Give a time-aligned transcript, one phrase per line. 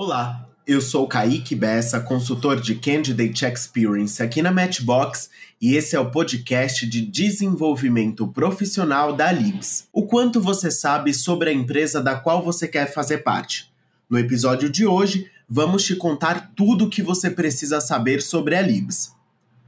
[0.00, 5.28] Olá, eu sou Kaique Bessa, consultor de Candidate Experience aqui na Matchbox
[5.60, 9.88] e esse é o podcast de desenvolvimento profissional da Libs.
[9.92, 13.72] O quanto você sabe sobre a empresa da qual você quer fazer parte?
[14.08, 18.62] No episódio de hoje, vamos te contar tudo o que você precisa saber sobre a
[18.62, 19.12] Libs.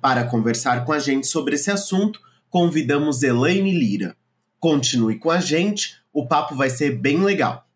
[0.00, 4.16] Para conversar com a gente sobre esse assunto, convidamos Elaine Lira.
[4.60, 7.66] Continue com a gente, o papo vai ser bem legal.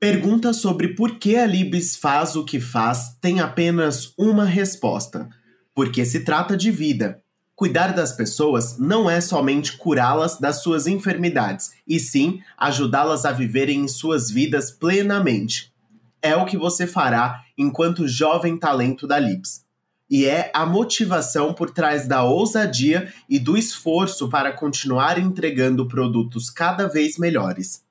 [0.00, 5.28] Pergunta sobre por que a Libs faz o que faz tem apenas uma resposta:
[5.74, 7.20] porque se trata de vida.
[7.56, 13.80] Cuidar das pessoas não é somente curá-las das suas enfermidades, e sim ajudá-las a viverem
[13.80, 15.72] em suas vidas plenamente.
[16.22, 19.64] É o que você fará enquanto jovem talento da Libs.
[20.08, 26.48] E é a motivação por trás da ousadia e do esforço para continuar entregando produtos
[26.50, 27.87] cada vez melhores.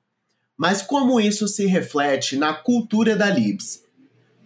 [0.58, 3.84] Mas como isso se reflete na cultura da Libs?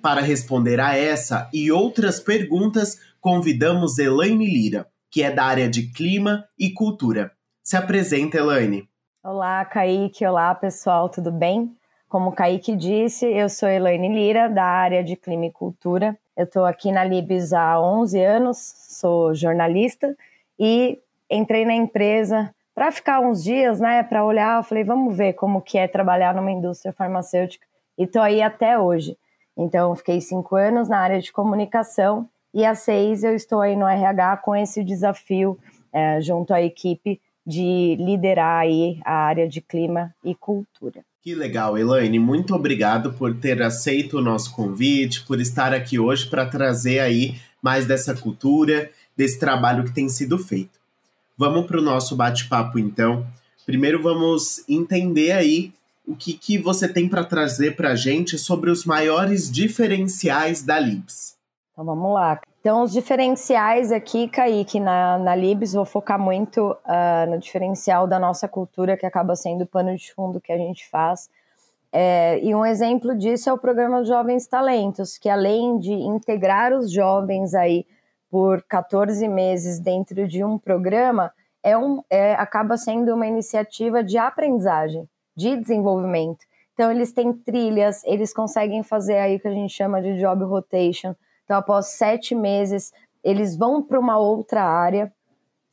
[0.03, 5.91] Para responder a essa e outras perguntas, convidamos Elaine Lira, que é da área de
[5.91, 7.33] Clima e Cultura.
[7.63, 8.87] Se apresenta, Elaine.
[9.25, 10.27] Olá, Kaique.
[10.27, 11.75] Olá, pessoal, tudo bem?
[12.11, 16.19] Como o Kaique disse, eu sou Elaine Lira, da área de Clima e Cultura.
[16.37, 20.15] Eu estou aqui na Libs há 11 anos, sou jornalista
[20.59, 20.99] e
[21.31, 25.61] entrei na empresa para ficar uns dias, né, para olhar, eu falei, vamos ver como
[25.61, 27.67] que é trabalhar numa indústria farmacêutica.
[27.99, 29.17] E tô aí até hoje.
[29.57, 33.87] Então, fiquei cinco anos na área de comunicação e há seis eu estou aí no
[33.87, 35.59] RH com esse desafio
[35.93, 41.05] é, junto à equipe de liderar aí a área de clima e cultura.
[41.21, 42.19] Que legal, Elaine.
[42.19, 47.37] Muito obrigado por ter aceito o nosso convite, por estar aqui hoje para trazer aí
[47.63, 50.82] mais dessa cultura, desse trabalho que tem sido feito.
[51.37, 53.27] Vamos para o nosso bate-papo, então.
[53.65, 55.73] Primeiro, vamos entender aí
[56.07, 60.79] o que, que você tem para trazer para a gente sobre os maiores diferenciais da
[60.79, 61.37] Libs.
[61.73, 62.41] Então, vamos lá.
[62.61, 68.19] Então, os diferenciais aqui, Kaique, na, na Libs, vou focar muito uh, no diferencial da
[68.19, 71.29] nossa cultura, que acaba sendo o pano de fundo que a gente faz.
[71.93, 76.91] É, e um exemplo disso é o programa Jovens Talentos, que além de integrar os
[76.91, 77.85] jovens aí
[78.33, 81.31] por 14 meses dentro de um programa
[81.63, 85.07] é um, é, acaba sendo uma iniciativa de aprendizagem,
[85.37, 86.39] de desenvolvimento.
[86.73, 90.45] Então, eles têm trilhas, eles conseguem fazer aí o que a gente chama de job
[90.45, 91.15] rotation.
[91.45, 92.91] Então, após sete meses,
[93.23, 95.13] eles vão para uma outra área,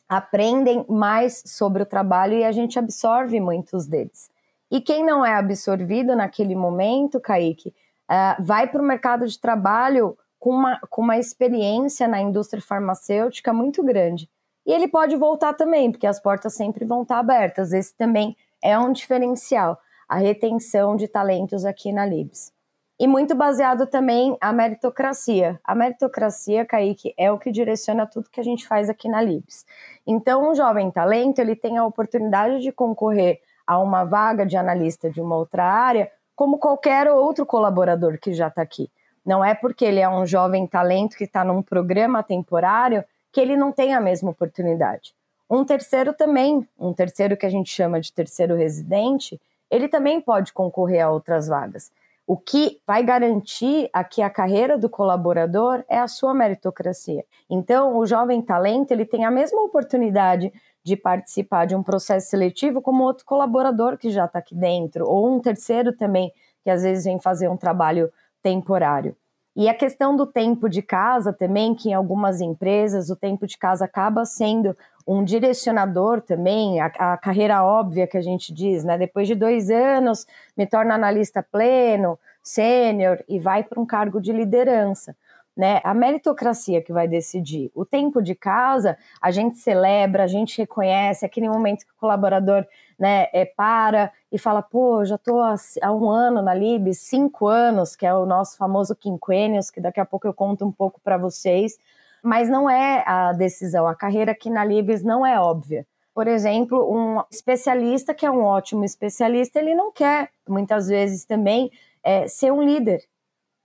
[0.09, 4.29] aprendem mais sobre o trabalho e a gente absorve muitos deles.
[4.69, 10.17] E quem não é absorvido naquele momento, Kaique, uh, vai para o mercado de trabalho
[10.39, 14.29] com uma, com uma experiência na indústria farmacêutica muito grande.
[14.65, 17.73] E ele pode voltar também, porque as portas sempre vão estar abertas.
[17.73, 22.53] Esse também é um diferencial, a retenção de talentos aqui na Libs.
[22.99, 25.59] E muito baseado também a meritocracia.
[25.63, 29.65] A meritocracia, Kaique, é o que direciona tudo que a gente faz aqui na Libs.
[30.05, 35.09] Então, um jovem talento, ele tem a oportunidade de concorrer a uma vaga de analista
[35.09, 38.91] de uma outra área, como qualquer outro colaborador que já está aqui.
[39.29, 43.55] Não é porque ele é um jovem talento que está num programa temporário que ele
[43.55, 45.13] não tem a mesma oportunidade.
[45.47, 49.39] Um terceiro também, um terceiro que a gente chama de terceiro residente,
[49.69, 51.91] ele também pode concorrer a outras vagas.
[52.25, 57.23] O que vai garantir aqui a carreira do colaborador é a sua meritocracia.
[57.47, 60.51] Então, o jovem talento ele tem a mesma oportunidade
[60.83, 65.31] de participar de um processo seletivo como outro colaborador que já está aqui dentro, ou
[65.31, 69.15] um terceiro também que às vezes vem fazer um trabalho temporário.
[69.55, 73.57] E a questão do tempo de casa também, que em algumas empresas o tempo de
[73.57, 78.97] casa acaba sendo um direcionador também, a, a, carreira óbvia que a gente diz, né?
[78.97, 84.31] Depois de dois anos, me torno analista pleno, sênior e vai para um cargo de
[84.31, 85.15] liderança.
[85.57, 85.81] Né?
[85.83, 87.69] A meritocracia que vai decidir.
[87.75, 92.65] O tempo de casa, a gente celebra, a gente reconhece, aquele momento que o colaborador
[92.99, 97.47] né, é, para e fala, pô, já estou há, há, um ano na Lib, cinco
[97.47, 100.99] anos, que é o nosso famoso quinquênios, que daqui a pouco eu conto um pouco
[101.01, 101.77] para vocês,
[102.21, 105.87] mas não é a decisão, a carreira aqui na Libs não é óbvia.
[106.13, 111.71] Por exemplo, um especialista que é um ótimo especialista, ele não quer, muitas vezes também,
[112.03, 113.01] é, ser um líder.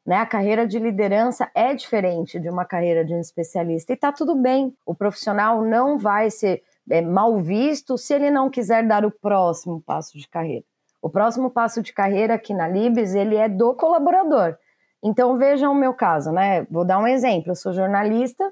[0.06, 0.16] Né?
[0.16, 3.92] A carreira de liderança é diferente de uma carreira de um especialista.
[3.92, 4.72] E está tudo bem.
[4.86, 9.82] O profissional não vai ser é, mal visto se ele não quiser dar o próximo
[9.82, 10.64] passo de carreira.
[11.00, 14.56] O próximo passo de carreira aqui na Libes, ele é do colaborador.
[15.02, 16.66] Então vejam o meu caso, né?
[16.70, 17.50] Vou dar um exemplo.
[17.50, 18.50] Eu sou jornalista,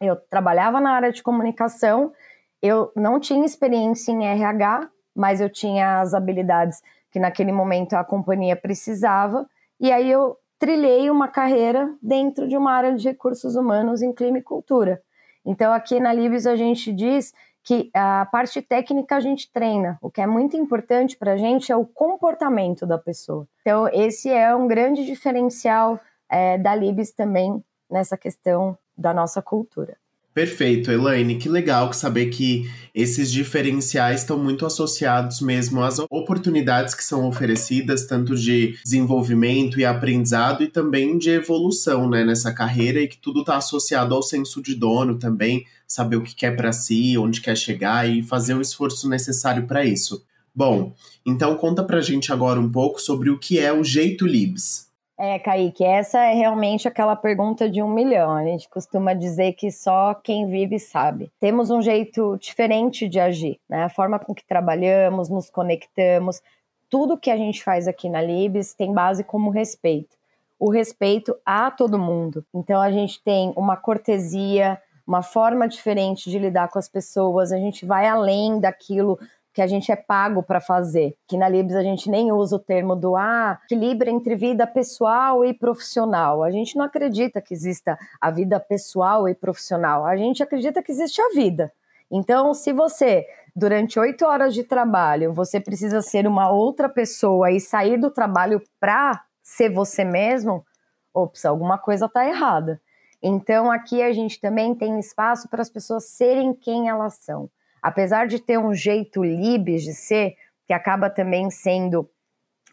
[0.00, 2.12] eu trabalhava na área de comunicação,
[2.60, 6.80] eu não tinha experiência em RH, mas eu tinha as habilidades
[7.10, 9.46] que naquele momento a companhia precisava,
[9.78, 14.38] e aí eu trilhei uma carreira dentro de uma área de recursos humanos em clima
[14.38, 15.02] e cultura.
[15.44, 19.98] Então, aqui na Libes a gente diz que a parte técnica a gente treina.
[20.00, 23.46] O que é muito importante para a gente é o comportamento da pessoa.
[23.60, 29.96] Então, esse é um grande diferencial é, da Libes também nessa questão da nossa cultura.
[30.34, 31.36] Perfeito, Elaine.
[31.36, 38.06] Que legal saber que esses diferenciais estão muito associados mesmo às oportunidades que são oferecidas,
[38.06, 43.40] tanto de desenvolvimento e aprendizado, e também de evolução né, nessa carreira, e que tudo
[43.40, 47.56] está associado ao senso de dono também, saber o que quer para si, onde quer
[47.56, 50.24] chegar e fazer o esforço necessário para isso.
[50.54, 50.94] Bom,
[51.24, 54.91] então conta pra gente agora um pouco sobre o que é o Jeito Libs.
[55.24, 58.32] É, Kaique, essa é realmente aquela pergunta de um milhão.
[58.32, 61.30] A gente costuma dizer que só quem vive sabe.
[61.38, 63.84] Temos um jeito diferente de agir, né?
[63.84, 66.42] A forma com que trabalhamos, nos conectamos,
[66.90, 70.16] tudo que a gente faz aqui na Libes tem base como respeito.
[70.58, 72.44] O respeito a todo mundo.
[72.52, 74.76] Então a gente tem uma cortesia,
[75.06, 79.16] uma forma diferente de lidar com as pessoas, a gente vai além daquilo
[79.52, 81.14] que a gente é pago para fazer.
[81.28, 85.44] Que na Libs a gente nem usa o termo do ah, equilíbrio entre vida pessoal
[85.44, 86.42] e profissional.
[86.42, 90.04] A gente não acredita que exista a vida pessoal e profissional.
[90.06, 91.72] A gente acredita que existe a vida.
[92.10, 97.60] Então, se você durante oito horas de trabalho você precisa ser uma outra pessoa e
[97.60, 100.64] sair do trabalho para ser você mesmo,
[101.12, 102.80] ops, alguma coisa está errada.
[103.22, 107.50] Então, aqui a gente também tem espaço para as pessoas serem quem elas são
[107.82, 110.36] apesar de ter um jeito libes de ser,
[110.66, 112.08] que acaba também sendo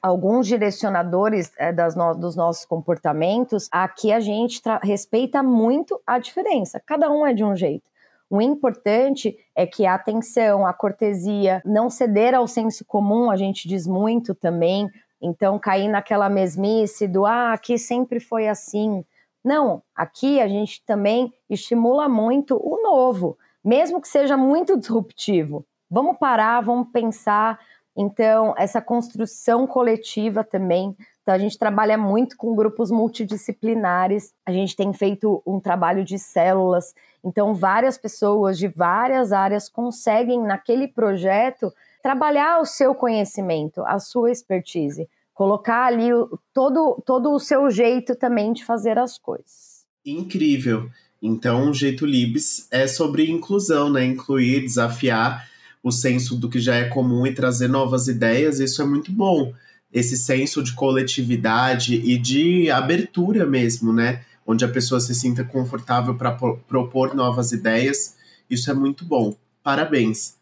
[0.01, 6.81] alguns direcionadores é, no, dos nossos comportamentos, aqui a gente respeita muito a diferença.
[6.85, 7.89] Cada um é de um jeito.
[8.29, 13.67] O importante é que a atenção, a cortesia, não ceder ao senso comum, a gente
[13.67, 14.87] diz muito também.
[15.19, 19.03] Então, cair naquela mesmice do ah, aqui sempre foi assim.
[19.43, 25.65] Não, aqui a gente também estimula muito o novo mesmo que seja muito disruptivo.
[25.89, 27.59] Vamos parar, vamos pensar.
[27.95, 30.95] Então, essa construção coletiva também.
[31.21, 36.17] Então, a gente trabalha muito com grupos multidisciplinares, a gente tem feito um trabalho de
[36.17, 36.93] células.
[37.23, 44.31] Então, várias pessoas de várias áreas conseguem, naquele projeto, trabalhar o seu conhecimento, a sua
[44.31, 46.09] expertise, colocar ali
[46.53, 49.85] todo, todo o seu jeito também de fazer as coisas.
[50.05, 50.89] Incrível.
[51.21, 54.05] Então, o jeito Libs é sobre inclusão, né?
[54.05, 55.49] Incluir, desafiar
[55.83, 58.59] o senso do que já é comum e trazer novas ideias.
[58.59, 59.53] Isso é muito bom.
[59.91, 64.23] Esse senso de coletividade e de abertura mesmo, né?
[64.45, 68.15] Onde a pessoa se sinta confortável para propor novas ideias.
[68.49, 69.35] Isso é muito bom.
[69.63, 70.35] Parabéns.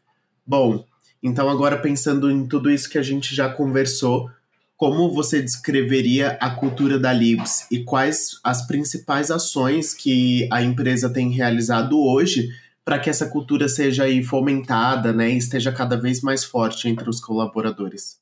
[0.45, 0.85] Bom,
[1.21, 4.29] então agora pensando em tudo isso que a gente já conversou,
[4.77, 11.12] como você descreveria a cultura da Libs e quais as principais ações que a empresa
[11.12, 12.50] tem realizado hoje
[12.85, 17.19] para que essa cultura seja fomentada, né, e esteja cada vez mais forte entre os
[17.19, 18.21] colaboradores?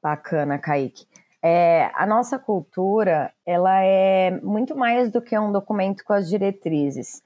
[0.00, 1.06] Bacana, Kaique.
[1.42, 7.22] É, a nossa cultura, ela é muito mais do que um documento com as diretrizes.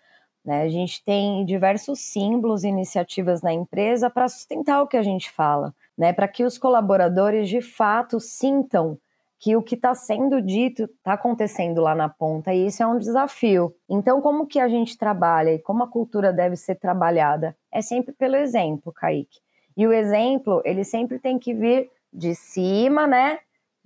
[0.49, 0.63] Né?
[0.63, 5.31] A gente tem diversos símbolos e iniciativas na empresa para sustentar o que a gente
[5.31, 8.97] fala né, para que os colaboradores de fato sintam
[9.41, 12.99] que o que está sendo dito está acontecendo lá na ponta e isso é um
[12.99, 13.75] desafio.
[13.89, 17.57] Então, como que a gente trabalha e como a cultura deve ser trabalhada?
[17.73, 19.41] É sempre pelo exemplo, Kaique.
[19.77, 23.39] E o exemplo, ele sempre tem que vir de cima, né?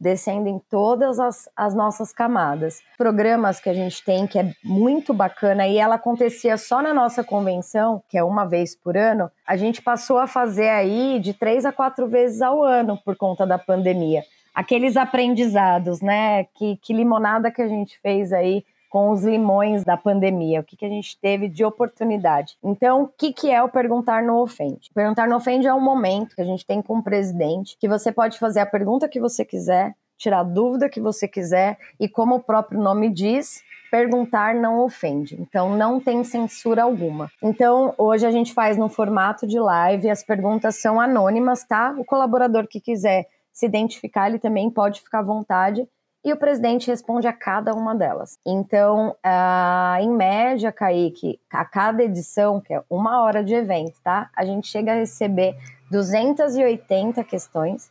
[0.02, 2.82] Descendo em todas as, as nossas camadas.
[2.98, 7.22] Programas que a gente tem que é muito bacana e ela acontecia só na nossa
[7.22, 11.64] convenção, que é uma vez por ano, a gente passou a fazer aí de três
[11.64, 14.24] a quatro vezes ao ano por conta da pandemia.
[14.52, 16.44] Aqueles aprendizados, né?
[16.54, 20.76] Que, que limonada que a gente fez aí com os limões da pandemia, o que,
[20.76, 22.58] que a gente teve de oportunidade.
[22.62, 24.90] Então, o que, que é o Perguntar no Ofende?
[24.94, 28.12] Perguntar no Ofende é um momento que a gente tem com o presidente, que você
[28.12, 32.34] pode fazer a pergunta que você quiser, tirar a dúvida que você quiser, e como
[32.34, 35.40] o próprio nome diz, perguntar não ofende.
[35.40, 37.30] Então não tem censura alguma.
[37.42, 41.94] Então hoje a gente faz no formato de live, as perguntas são anônimas, tá?
[41.96, 45.88] O colaborador que quiser se identificar, ele também pode ficar à vontade
[46.24, 48.38] e o presidente responde a cada uma delas.
[48.46, 54.30] Então, uh, em média, Kaique, a cada edição, que é uma hora de evento, tá?
[54.36, 55.56] A gente chega a receber
[55.90, 57.90] 280 questões.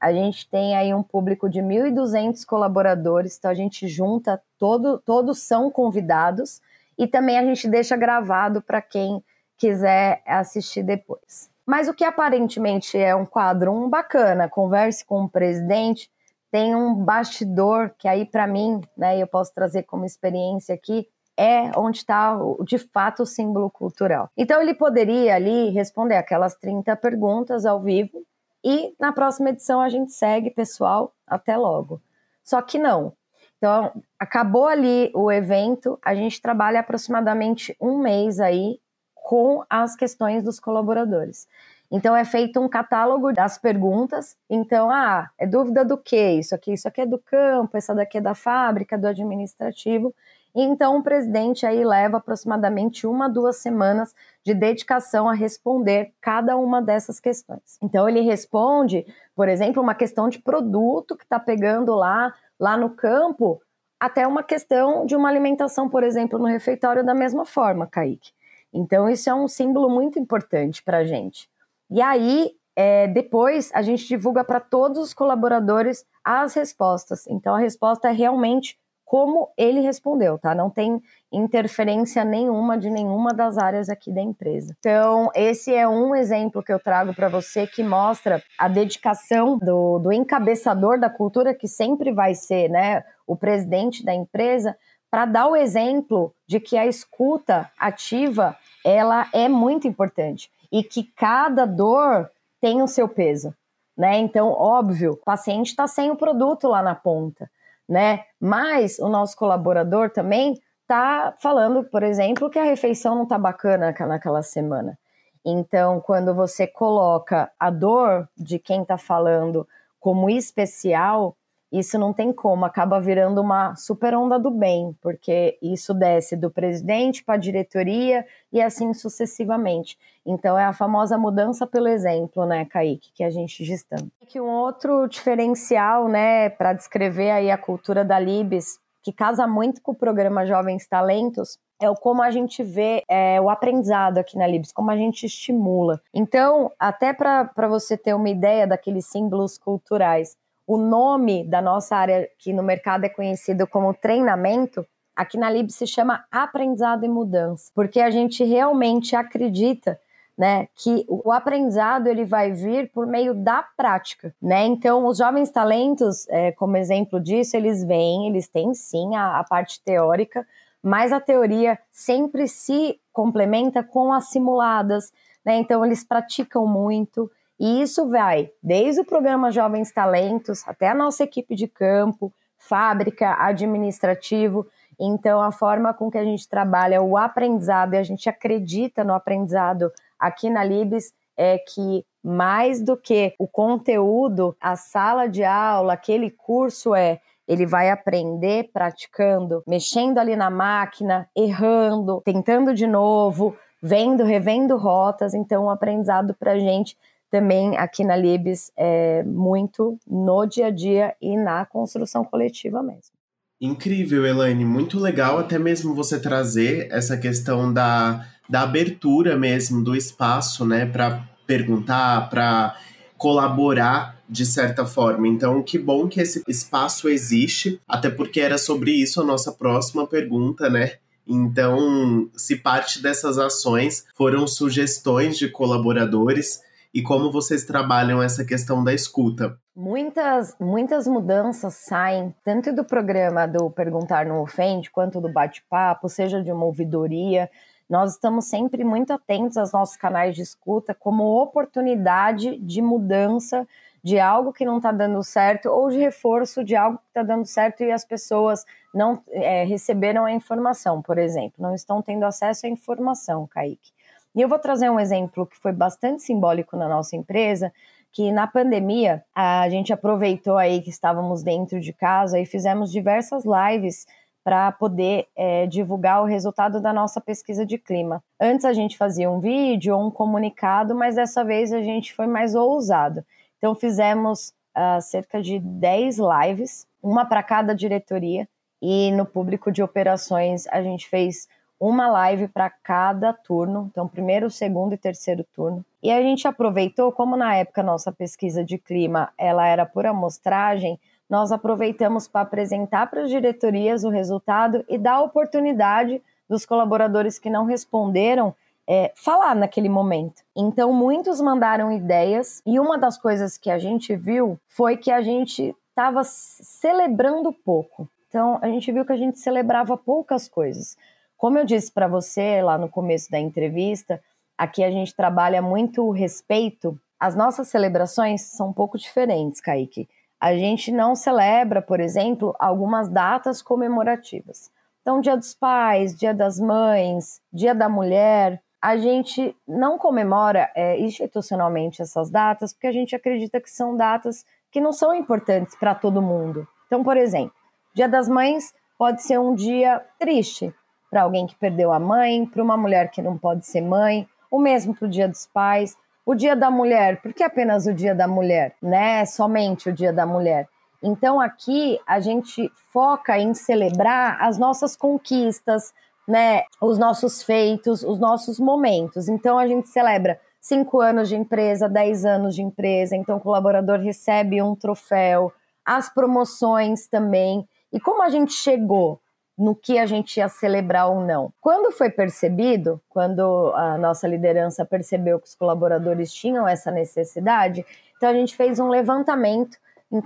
[0.00, 5.40] A gente tem aí um público de 1.200 colaboradores, então a gente junta, todo, todos
[5.40, 6.60] são convidados
[6.96, 9.22] e também a gente deixa gravado para quem
[9.56, 11.50] quiser assistir depois.
[11.66, 16.10] Mas o que aparentemente é um quadro um bacana, converse com o presidente,
[16.50, 21.70] tem um bastidor que aí para mim, né, eu posso trazer como experiência aqui, é
[21.78, 24.28] onde está de fato o símbolo cultural.
[24.36, 28.24] Então ele poderia ali responder aquelas 30 perguntas ao vivo
[28.64, 32.00] e na próxima edição a gente segue, pessoal, até logo.
[32.42, 33.12] Só que não.
[33.56, 38.80] Então, acabou ali o evento, a gente trabalha aproximadamente um mês aí
[39.14, 41.46] com as questões dos colaboradores.
[41.90, 44.36] Então é feito um catálogo das perguntas.
[44.48, 46.32] Então, ah, é dúvida do que?
[46.32, 50.14] Isso aqui, isso aqui é do campo, essa daqui é da fábrica, do administrativo.
[50.54, 54.14] Então o presidente aí leva aproximadamente uma, duas semanas
[54.44, 57.78] de dedicação a responder cada uma dessas questões.
[57.82, 62.90] Então ele responde, por exemplo, uma questão de produto que está pegando lá, lá no
[62.90, 63.62] campo,
[64.00, 68.32] até uma questão de uma alimentação, por exemplo, no refeitório da mesma forma, Kaique.
[68.72, 71.48] Então isso é um símbolo muito importante para a gente.
[71.90, 77.26] E aí, é, depois, a gente divulga para todos os colaboradores as respostas.
[77.26, 78.78] Então, a resposta é realmente
[79.08, 80.54] como ele respondeu, tá?
[80.54, 81.00] Não tem
[81.32, 84.76] interferência nenhuma de nenhuma das áreas aqui da empresa.
[84.78, 89.98] Então, esse é um exemplo que eu trago para você que mostra a dedicação do,
[89.98, 94.76] do encabeçador da cultura, que sempre vai ser, né, o presidente da empresa,
[95.10, 98.54] para dar o exemplo de que a escuta ativa
[98.84, 103.54] ela é muito importante e que cada dor tem o seu peso,
[103.96, 104.18] né?
[104.18, 107.50] Então, óbvio, o paciente está sem o produto lá na ponta,
[107.88, 108.24] né?
[108.40, 113.94] Mas o nosso colaborador também está falando, por exemplo, que a refeição não está bacana
[113.98, 114.98] naquela semana.
[115.44, 119.66] Então, quando você coloca a dor de quem está falando
[120.00, 121.36] como especial,
[121.70, 126.50] isso não tem como, acaba virando uma super onda do bem, porque isso desce do
[126.50, 129.98] presidente para a diretoria e assim sucessivamente.
[130.24, 133.96] Então é a famosa mudança pelo exemplo, né, Kaique, que a gente gesta.
[134.26, 139.80] Que um outro diferencial, né, para descrever aí a cultura da Libes, que casa muito
[139.80, 144.36] com o programa Jovens Talentos, é o como a gente vê é, o aprendizado aqui
[144.36, 146.00] na Libs, como a gente estimula.
[146.12, 150.36] Então, até para você ter uma ideia daqueles símbolos culturais,
[150.68, 155.70] o nome da nossa área, que no mercado é conhecido como treinamento, aqui na Lib
[155.70, 159.98] se chama aprendizado e mudança, porque a gente realmente acredita
[160.36, 164.66] né, que o aprendizado ele vai vir por meio da prática, né?
[164.66, 169.44] Então, os jovens talentos, é, como exemplo disso, eles vêm, eles têm sim a, a
[169.44, 170.46] parte teórica,
[170.80, 175.10] mas a teoria sempre se complementa com as simuladas,
[175.44, 175.56] né?
[175.56, 181.24] Então, eles praticam muito, e isso vai desde o programa Jovens Talentos até a nossa
[181.24, 184.66] equipe de campo, fábrica, administrativo.
[184.98, 189.14] Então, a forma com que a gente trabalha o aprendizado e a gente acredita no
[189.14, 195.92] aprendizado aqui na Libes é que mais do que o conteúdo, a sala de aula,
[195.92, 203.56] aquele curso é ele vai aprender praticando, mexendo ali na máquina, errando, tentando de novo,
[203.82, 205.32] vendo, revendo rotas.
[205.32, 206.94] Então, o aprendizado para a gente
[207.30, 213.12] também aqui na Libes é muito no dia a dia e na construção coletiva mesmo.
[213.60, 219.96] Incrível, Elaine, muito legal até mesmo você trazer essa questão da, da abertura mesmo do
[219.96, 222.76] espaço, né, para perguntar, para
[223.16, 225.26] colaborar de certa forma.
[225.26, 230.06] Então, que bom que esse espaço existe, até porque era sobre isso a nossa próxima
[230.06, 230.92] pergunta, né?
[231.26, 238.82] Então, se parte dessas ações foram sugestões de colaboradores, e como vocês trabalham essa questão
[238.82, 239.58] da escuta.
[239.76, 246.42] Muitas, muitas mudanças saem tanto do programa do Perguntar Não Ofende, quanto do bate-papo, seja
[246.42, 247.50] de uma ouvidoria.
[247.88, 253.66] Nós estamos sempre muito atentos aos nossos canais de escuta como oportunidade de mudança
[254.02, 257.46] de algo que não está dando certo ou de reforço de algo que está dando
[257.46, 258.64] certo e as pessoas
[258.94, 263.92] não é, receberam a informação, por exemplo, não estão tendo acesso à informação, Kaique.
[264.34, 267.72] E eu vou trazer um exemplo que foi bastante simbólico na nossa empresa,
[268.12, 273.44] que na pandemia a gente aproveitou aí que estávamos dentro de casa e fizemos diversas
[273.44, 274.06] lives
[274.48, 278.22] para poder é, divulgar o resultado da nossa pesquisa de clima.
[278.40, 282.26] Antes a gente fazia um vídeo ou um comunicado, mas dessa vez a gente foi
[282.26, 283.22] mais ousado.
[283.58, 288.48] Então fizemos uh, cerca de 10 lives, uma para cada diretoria,
[288.80, 291.46] e no público de operações a gente fez
[291.80, 295.84] uma live para cada turno, então primeiro, segundo e terceiro turno.
[296.02, 300.98] E a gente aproveitou, como na época nossa pesquisa de clima ela era por amostragem,
[301.28, 307.38] nós aproveitamos para apresentar para as diretorias o resultado e dar a oportunidade dos colaboradores
[307.38, 308.54] que não responderam
[308.88, 310.42] é, falar naquele momento.
[310.56, 315.20] Então, muitos mandaram ideias, e uma das coisas que a gente viu foi que a
[315.20, 318.08] gente estava celebrando pouco.
[318.28, 320.96] Então, a gente viu que a gente celebrava poucas coisas.
[321.38, 324.20] Como eu disse para você lá no começo da entrevista,
[324.58, 327.00] aqui a gente trabalha muito o respeito.
[327.18, 330.08] As nossas celebrações são um pouco diferentes, Kaique.
[330.40, 334.68] A gente não celebra, por exemplo, algumas datas comemorativas.
[335.00, 340.98] Então, Dia dos Pais, Dia das Mães, Dia da Mulher, a gente não comemora é,
[340.98, 345.94] institucionalmente essas datas porque a gente acredita que são datas que não são importantes para
[345.94, 346.66] todo mundo.
[346.88, 347.54] Então, por exemplo,
[347.94, 350.74] Dia das Mães pode ser um dia triste
[351.10, 354.58] para alguém que perdeu a mãe, para uma mulher que não pode ser mãe, o
[354.58, 355.96] mesmo para o Dia dos Pais.
[356.24, 359.24] O Dia da Mulher, por que apenas o Dia da Mulher, né?
[359.24, 360.68] Somente o Dia da Mulher.
[361.02, 365.92] Então aqui a gente foca em celebrar as nossas conquistas,
[366.26, 369.28] né, os nossos feitos, os nossos momentos.
[369.28, 373.98] Então a gente celebra cinco anos de empresa, dez anos de empresa, então o colaborador
[374.00, 375.52] recebe um troféu,
[375.84, 377.66] as promoções também.
[377.92, 379.20] E como a gente chegou
[379.58, 381.52] no que a gente ia celebrar ou não?
[381.60, 387.84] Quando foi percebido, quando a nossa liderança percebeu que os colaboradores tinham essa necessidade,
[388.16, 389.76] então a gente fez um levantamento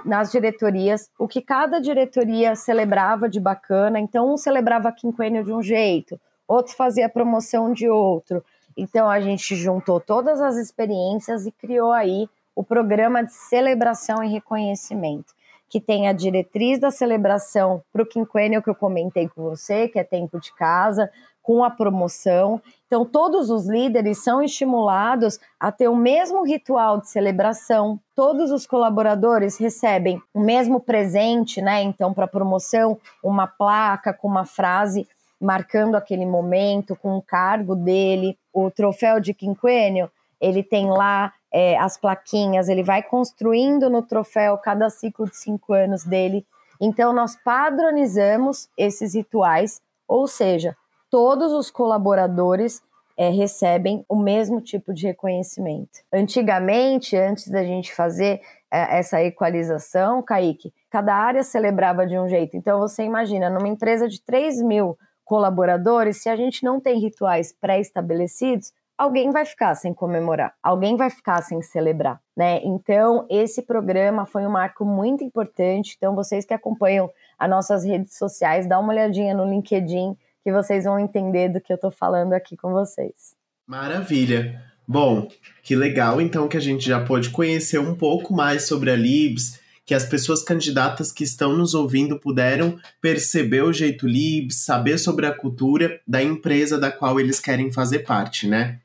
[0.05, 3.99] nas diretorias, o que cada diretoria celebrava de bacana.
[3.99, 8.45] Então, um celebrava quinquênio de um jeito, outro fazia promoção de outro.
[8.77, 14.29] Então, a gente juntou todas as experiências e criou aí o programa de celebração e
[14.29, 15.35] reconhecimento,
[15.73, 19.99] que tem a diretriz da celebração para o quinquênio que eu comentei com você, que
[19.99, 21.11] é tempo de casa,
[21.43, 22.61] com a promoção.
[22.87, 27.99] Então, todos os líderes são estimulados a ter o mesmo ritual de celebração.
[28.15, 31.83] Todos os colaboradores recebem o mesmo presente, né?
[31.83, 35.09] Então, para promoção, uma placa com uma frase
[35.41, 38.39] marcando aquele momento, com o cargo dele.
[38.53, 44.57] O troféu de quinquênio, ele tem lá é, as plaquinhas, ele vai construindo no troféu
[44.57, 46.47] cada ciclo de cinco anos dele.
[46.81, 50.77] Então, nós padronizamos esses rituais, ou seja,
[51.11, 52.83] todos os colaboradores
[53.17, 56.01] é, recebem o mesmo tipo de reconhecimento.
[56.13, 62.57] Antigamente, antes da gente fazer é, essa equalização, Kaique, cada área celebrava de um jeito.
[62.57, 67.53] Então, você imagina, numa empresa de 3 mil colaboradores, se a gente não tem rituais
[67.53, 72.61] pré-estabelecidos, alguém vai ficar sem comemorar, alguém vai ficar sem celebrar, né?
[72.63, 75.97] Então, esse programa foi um marco muito importante.
[75.97, 80.85] Então, vocês que acompanham as nossas redes sociais, dá uma olhadinha no LinkedIn, que vocês
[80.85, 83.35] vão entender do que eu estou falando aqui com vocês.
[83.67, 84.63] Maravilha!
[84.87, 85.27] Bom,
[85.65, 89.61] que legal então que a gente já pôde conhecer um pouco mais sobre a Libs,
[89.85, 95.27] que as pessoas candidatas que estão nos ouvindo puderam perceber o jeito Libs, saber sobre
[95.27, 98.79] a cultura da empresa da qual eles querem fazer parte, né?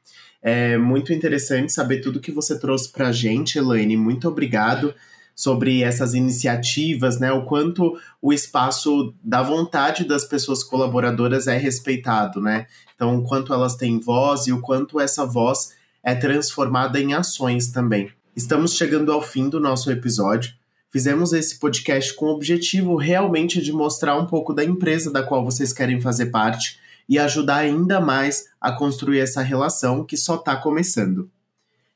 [0.49, 3.97] É muito interessante saber tudo que você trouxe para a gente, Elaine.
[3.97, 4.95] Muito obrigado
[5.35, 7.33] sobre essas iniciativas, né?
[7.33, 12.65] O quanto o espaço da vontade das pessoas colaboradoras é respeitado, né?
[12.95, 17.67] Então, o quanto elas têm voz e o quanto essa voz é transformada em ações
[17.67, 18.09] também.
[18.33, 20.53] Estamos chegando ao fim do nosso episódio.
[20.89, 25.43] Fizemos esse podcast com o objetivo realmente de mostrar um pouco da empresa da qual
[25.43, 30.55] vocês querem fazer parte e ajudar ainda mais a construir essa relação que só está
[30.55, 31.29] começando.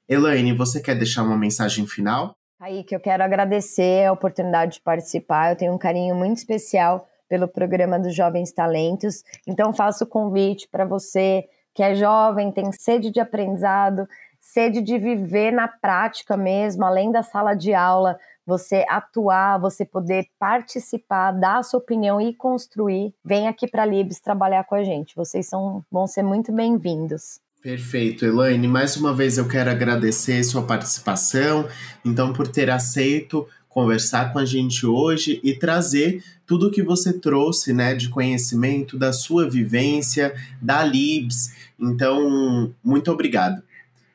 [0.07, 2.35] Elaine, você quer deixar uma mensagem final?
[2.83, 5.51] que eu quero agradecer a oportunidade de participar.
[5.51, 9.23] Eu tenho um carinho muito especial pelo programa dos Jovens Talentos.
[9.47, 14.07] Então, faço o convite para você que é jovem, tem sede de aprendizado,
[14.39, 20.27] sede de viver na prática mesmo, além da sala de aula, você atuar, você poder
[20.39, 23.13] participar, dar a sua opinião e construir.
[23.23, 25.15] Vem aqui para a Libs trabalhar com a gente.
[25.15, 27.39] Vocês são, vão ser muito bem-vindos.
[27.61, 28.67] Perfeito, Elaine.
[28.67, 31.67] Mais uma vez eu quero agradecer sua participação,
[32.03, 37.13] então por ter aceito conversar com a gente hoje e trazer tudo o que você
[37.13, 41.53] trouxe, né, de conhecimento da sua vivência, da Libs.
[41.79, 43.63] Então, muito obrigado.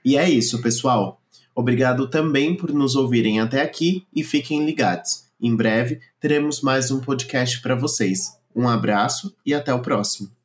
[0.04, 1.20] E é isso, pessoal.
[1.56, 5.24] Obrigado também por nos ouvirem até aqui e fiquem ligados.
[5.40, 8.38] Em breve teremos mais um podcast para vocês.
[8.54, 10.35] Um abraço e até o próximo.